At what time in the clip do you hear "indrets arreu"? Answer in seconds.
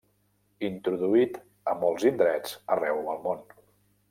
2.13-3.07